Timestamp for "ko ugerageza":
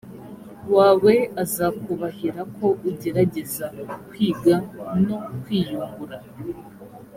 2.55-3.65